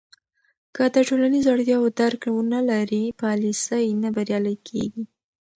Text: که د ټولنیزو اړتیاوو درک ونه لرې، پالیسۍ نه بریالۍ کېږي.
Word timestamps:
که 0.75 0.83
د 0.95 0.97
ټولنیزو 1.07 1.49
اړتیاوو 1.55 1.93
درک 1.99 2.21
ونه 2.31 2.59
لرې، 2.69 3.03
پالیسۍ 3.21 3.85
نه 4.01 4.09
بریالۍ 4.15 4.55
کېږي. 4.67 5.03